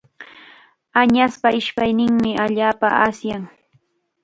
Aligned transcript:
Añaspa 1.01 1.49
ishpayninmi 1.59 2.31
allaapa 2.45 2.87
asyan. 3.07 3.43